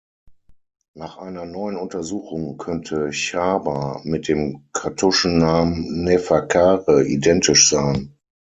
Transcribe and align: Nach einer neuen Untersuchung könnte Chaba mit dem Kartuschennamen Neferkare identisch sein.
Nach 0.95 1.17
einer 1.19 1.45
neuen 1.45 1.77
Untersuchung 1.77 2.57
könnte 2.57 3.11
Chaba 3.11 4.01
mit 4.03 4.27
dem 4.27 4.63
Kartuschennamen 4.73 6.03
Neferkare 6.03 7.05
identisch 7.05 7.69
sein. 7.69 8.11